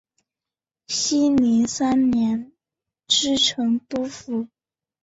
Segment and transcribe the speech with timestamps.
[0.87, 2.51] 熙宁三年
[3.07, 4.47] 知成都府。